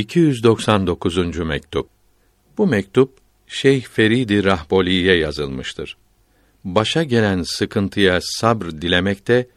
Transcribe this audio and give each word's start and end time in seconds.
299. 0.00 1.38
mektup. 1.38 1.88
Bu 2.58 2.66
mektup 2.66 3.18
Şeyh 3.46 3.82
Feridi 3.82 4.44
Rahboli'ye 4.44 5.16
yazılmıştır. 5.16 5.96
Başa 6.64 7.02
gelen 7.02 7.42
sıkıntıya 7.42 8.18
sabr 8.22 8.64
dilemekte, 8.64 9.48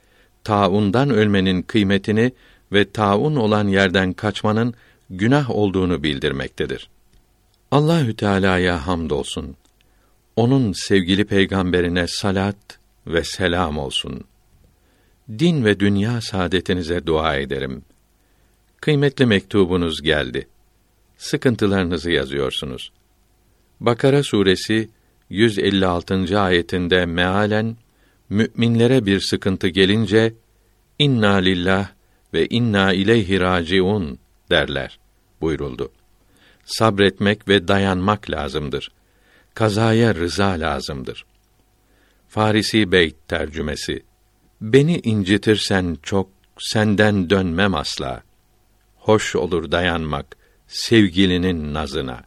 taundan 0.44 1.10
ölmenin 1.10 1.62
kıymetini 1.62 2.32
ve 2.72 2.92
taun 2.92 3.36
olan 3.36 3.68
yerden 3.68 4.14
kaçmanın 4.14 4.74
günah 5.10 5.50
olduğunu 5.50 6.04
bildirmektedir. 6.04 6.90
Allahü 7.72 8.16
Teala'ya 8.16 8.88
hamdolsun. 8.88 9.56
Onun 10.36 10.72
sevgili 10.72 11.26
peygamberine 11.26 12.08
salat 12.08 12.80
ve 13.08 13.24
selam 13.24 13.78
olsun. 13.78 14.24
Din 15.30 15.66
ve 15.66 15.80
dünya 15.80 16.22
saadetinize 16.22 17.06
dua 17.06 17.36
ederim. 17.36 17.84
Kıymetli 18.84 19.26
mektubunuz 19.26 20.02
geldi. 20.02 20.48
Sıkıntılarınızı 21.18 22.12
yazıyorsunuz. 22.12 22.92
Bakara 23.80 24.24
suresi 24.24 24.90
156. 25.30 26.40
ayetinde 26.40 27.06
mealen 27.06 27.78
müminlere 28.30 29.06
bir 29.06 29.20
sıkıntı 29.20 29.68
gelince 29.68 30.34
inna 31.00 31.34
lillah 31.34 31.90
ve 32.34 32.48
inna 32.48 32.94
ileyhi 32.94 33.40
raciun 33.40 34.20
derler 34.50 35.00
buyuruldu. 35.42 35.92
Sabretmek 36.66 37.48
ve 37.48 37.68
dayanmak 37.68 38.30
lazımdır. 38.30 38.92
Kazaya 39.54 40.16
rıza 40.16 40.50
lazımdır. 40.50 41.26
Farisi 42.28 42.92
Beyt 42.92 43.16
tercümesi 43.28 44.04
Beni 44.62 45.00
incitirsen 45.00 45.98
çok 46.04 46.30
senden 46.60 47.30
dönmem 47.30 47.76
asla. 47.76 48.24
Hoş 49.04 49.36
olur 49.36 49.72
dayanmak 49.72 50.36
sevgilinin 50.68 51.74
nazına. 51.74 52.24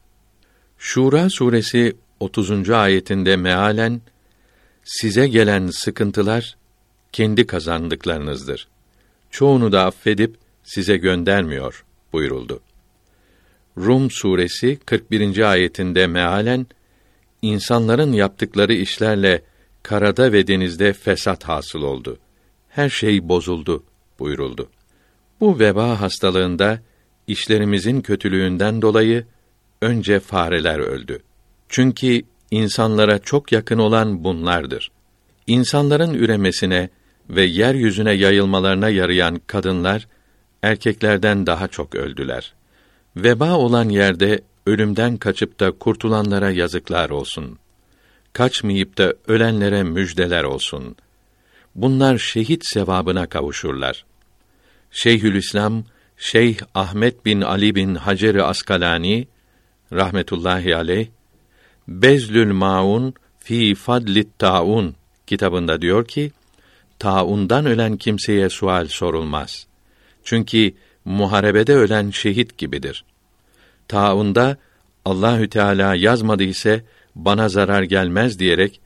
Şura 0.78 1.30
suresi 1.30 1.96
30. 2.20 2.70
ayetinde 2.70 3.36
mealen 3.36 4.00
size 4.84 5.28
gelen 5.28 5.66
sıkıntılar 5.66 6.56
kendi 7.12 7.46
kazandıklarınızdır. 7.46 8.68
Çoğunu 9.30 9.72
da 9.72 9.84
affedip 9.84 10.36
size 10.64 10.96
göndermiyor 10.96 11.84
buyuruldu. 12.12 12.60
Rum 13.78 14.10
suresi 14.10 14.78
41. 14.86 15.50
ayetinde 15.50 16.06
mealen 16.06 16.66
insanların 17.42 18.12
yaptıkları 18.12 18.74
işlerle 18.74 19.42
karada 19.82 20.32
ve 20.32 20.46
denizde 20.46 20.92
fesat 20.92 21.44
hasıl 21.44 21.82
oldu. 21.82 22.18
Her 22.68 22.88
şey 22.88 23.28
bozuldu 23.28 23.84
buyuruldu. 24.18 24.68
Bu 25.40 25.58
veba 25.58 26.00
hastalığında 26.00 26.80
işlerimizin 27.26 28.00
kötülüğünden 28.00 28.82
dolayı 28.82 29.26
önce 29.82 30.20
fareler 30.20 30.78
öldü. 30.78 31.22
Çünkü 31.68 32.22
insanlara 32.50 33.18
çok 33.18 33.52
yakın 33.52 33.78
olan 33.78 34.24
bunlardır. 34.24 34.90
İnsanların 35.46 36.14
üremesine 36.14 36.88
ve 37.30 37.42
yeryüzüne 37.42 38.12
yayılmalarına 38.12 38.88
yarayan 38.88 39.40
kadınlar 39.46 40.08
erkeklerden 40.62 41.46
daha 41.46 41.68
çok 41.68 41.94
öldüler. 41.94 42.54
Veba 43.16 43.52
olan 43.52 43.88
yerde 43.88 44.40
ölümden 44.66 45.16
kaçıp 45.16 45.60
da 45.60 45.70
kurtulanlara 45.70 46.50
yazıklar 46.50 47.10
olsun. 47.10 47.58
Kaçmayıp 48.32 48.98
da 48.98 49.14
ölenlere 49.28 49.82
müjdeler 49.82 50.44
olsun. 50.44 50.96
Bunlar 51.74 52.18
şehit 52.18 52.62
sevabına 52.66 53.26
kavuşurlar. 53.26 54.04
Şeyhülislam 54.90 55.84
Şeyh 56.16 56.58
Ahmet 56.74 57.24
bin 57.24 57.40
Ali 57.40 57.74
bin 57.74 57.94
Hacer 57.94 58.34
Askalani 58.34 59.28
rahmetullahi 59.92 60.76
aleyh 60.76 61.06
Bezlül 61.88 62.52
Maun 62.52 63.14
fi 63.38 63.74
Fadlit 63.74 64.38
Taun 64.38 64.94
kitabında 65.26 65.82
diyor 65.82 66.04
ki 66.04 66.32
taundan 66.98 67.66
ölen 67.66 67.96
kimseye 67.96 68.48
sual 68.48 68.86
sorulmaz. 68.86 69.66
Çünkü 70.24 70.74
muharebede 71.04 71.74
ölen 71.74 72.10
şehit 72.10 72.58
gibidir. 72.58 73.04
Taunda 73.88 74.56
Allahü 75.04 75.48
Teala 75.48 75.94
yazmadı 75.94 76.42
ise 76.42 76.84
bana 77.14 77.48
zarar 77.48 77.82
gelmez 77.82 78.38
diyerek 78.38 78.80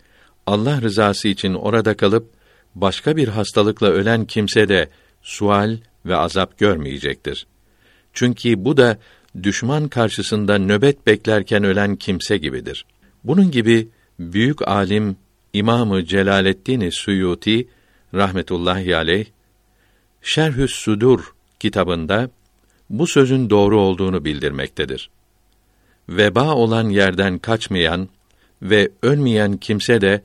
Allah 0.46 0.82
rızası 0.82 1.28
için 1.28 1.54
orada 1.54 1.96
kalıp 1.96 2.30
başka 2.74 3.16
bir 3.16 3.28
hastalıkla 3.28 3.86
ölen 3.86 4.24
kimse 4.24 4.68
de 4.68 4.88
sual 5.22 5.76
ve 6.06 6.16
azap 6.16 6.58
görmeyecektir. 6.58 7.46
Çünkü 8.12 8.64
bu 8.64 8.76
da 8.76 8.98
düşman 9.42 9.88
karşısında 9.88 10.58
nöbet 10.58 11.06
beklerken 11.06 11.64
ölen 11.64 11.96
kimse 11.96 12.36
gibidir. 12.36 12.84
Bunun 13.24 13.50
gibi 13.50 13.88
büyük 14.18 14.68
alim 14.68 15.16
İmamı 15.52 16.04
Celaleddin 16.04 16.90
Suyuti 16.90 17.68
rahmetullahi 18.14 18.96
aleyh 18.96 19.26
Şerhü's 20.22 20.74
Sudur 20.74 21.34
kitabında 21.60 22.30
bu 22.90 23.06
sözün 23.06 23.50
doğru 23.50 23.80
olduğunu 23.80 24.24
bildirmektedir. 24.24 25.10
Veba 26.08 26.54
olan 26.54 26.88
yerden 26.88 27.38
kaçmayan 27.38 28.08
ve 28.62 28.90
ölmeyen 29.02 29.56
kimse 29.56 30.00
de 30.00 30.22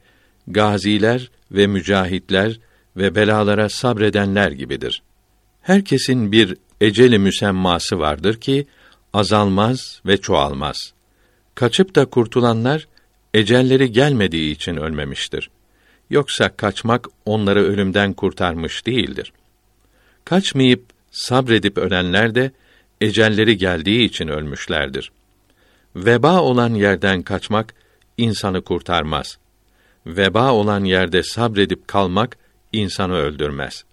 gaziler 0.48 1.32
ve 1.52 1.68
mücahitler 1.68 2.60
ve 2.98 3.16
belalara 3.16 3.70
sabredenler 3.70 4.52
gibidir. 4.52 5.04
Herkesin 5.66 6.32
bir 6.32 6.58
eceli 6.82 7.20
müsemması 7.20 8.00
vardır 8.00 8.40
ki 8.40 8.68
azalmaz 9.14 10.02
ve 10.06 10.18
çoğalmaz. 10.18 10.94
Kaçıp 11.56 11.96
da 11.96 12.06
kurtulanlar 12.06 12.88
ecelleri 13.34 13.92
gelmediği 13.92 14.52
için 14.52 14.76
ölmemiştir. 14.76 15.50
Yoksa 16.10 16.50
kaçmak 16.50 17.08
onları 17.26 17.64
ölümden 17.64 18.14
kurtarmış 18.14 18.86
değildir. 18.86 19.34
Kaçmayıp 20.26 20.86
sabredip 21.12 21.78
ölenler 21.78 22.36
de 22.36 22.52
ecelleri 23.02 23.58
geldiği 23.58 24.06
için 24.06 24.28
ölmüşlerdir. 24.28 25.12
Veba 25.96 26.42
olan 26.42 26.74
yerden 26.74 27.22
kaçmak 27.22 27.74
insanı 28.18 28.62
kurtarmaz. 28.62 29.38
Veba 30.06 30.52
olan 30.52 30.84
yerde 30.84 31.24
sabredip 31.24 31.88
kalmak 31.88 32.38
insanı 32.74 33.16
öldürmez. 33.16 33.86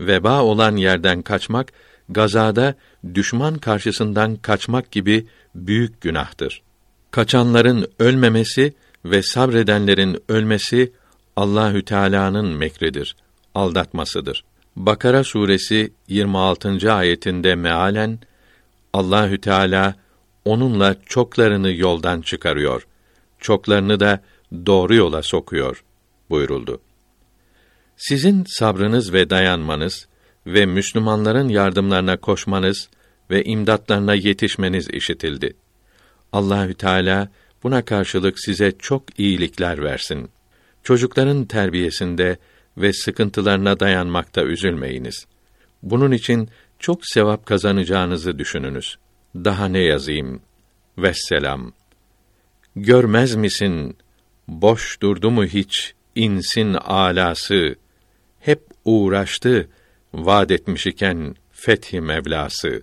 Veba 0.00 0.42
olan 0.42 0.76
yerden 0.76 1.22
kaçmak 1.22 1.72
gazada 2.08 2.74
düşman 3.14 3.58
karşısından 3.58 4.36
kaçmak 4.36 4.90
gibi 4.90 5.26
büyük 5.54 6.00
günahtır. 6.00 6.62
Kaçanların 7.10 7.86
ölmemesi 7.98 8.74
ve 9.04 9.22
sabredenlerin 9.22 10.22
ölmesi 10.28 10.92
Allahü 11.36 11.84
Teala'nın 11.84 12.46
mekridir, 12.46 13.16
aldatmasıdır. 13.54 14.44
Bakara 14.76 15.24
suresi 15.24 15.92
26. 16.08 16.92
ayetinde 16.92 17.54
mealen 17.54 18.18
Allahü 18.92 19.40
Teala 19.40 19.94
onunla 20.44 20.96
çoklarını 21.06 21.72
yoldan 21.72 22.20
çıkarıyor. 22.20 22.86
Çoklarını 23.40 24.00
da 24.00 24.20
doğru 24.66 24.94
yola 24.94 25.22
sokuyor 25.22 25.84
buyuruldu. 26.30 26.80
Sizin 27.96 28.44
sabrınız 28.48 29.12
ve 29.12 29.30
dayanmanız 29.30 30.08
ve 30.46 30.66
Müslümanların 30.66 31.48
yardımlarına 31.48 32.16
koşmanız 32.16 32.88
ve 33.30 33.44
imdatlarına 33.44 34.14
yetişmeniz 34.14 34.88
işitildi. 34.90 35.54
Allahü 36.32 36.74
Teala 36.74 37.28
buna 37.62 37.84
karşılık 37.84 38.40
size 38.40 38.72
çok 38.78 39.20
iyilikler 39.20 39.82
versin. 39.82 40.30
Çocukların 40.82 41.44
terbiyesinde 41.44 42.38
ve 42.78 42.92
sıkıntılarına 42.92 43.80
dayanmakta 43.80 44.42
üzülmeyiniz. 44.42 45.26
Bunun 45.82 46.12
için 46.12 46.48
çok 46.78 47.06
sevap 47.06 47.46
kazanacağınızı 47.46 48.38
düşününüz. 48.38 48.96
Daha 49.34 49.68
ne 49.68 49.78
yazayım? 49.78 50.40
Vesselam. 50.98 51.72
Görmez 52.76 53.34
misin? 53.34 53.96
Boş 54.48 55.00
durdu 55.02 55.30
mu 55.30 55.44
hiç 55.44 55.94
insin 56.14 56.74
alası? 56.74 57.76
Uğraştı, 58.86 59.68
vaad 60.14 60.50
etmiş 60.50 60.86
iken 60.86 61.34
fethi 61.52 62.00
Mevlası. 62.00 62.82